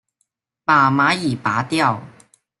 [0.65, 2.01] 把蚂蚁拨掉